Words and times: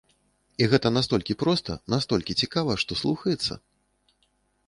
І 0.61 0.67
гэта 0.71 0.87
настолькі 0.93 1.35
проста, 1.43 1.75
настолькі 1.93 2.37
цікава, 2.45 2.71
што 2.85 2.91
слухаецца! 3.05 3.53